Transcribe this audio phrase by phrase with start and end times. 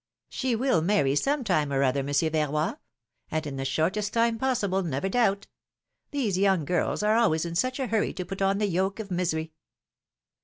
[0.31, 2.01] ^^She will marry some time or other.
[2.01, 2.75] Monsieur Verroy;
[3.29, 5.45] and in the shortest time possible, never doubt!
[6.09, 9.11] These young girls are always in such a hurry to put on the yoke of
[9.11, 9.53] misery!"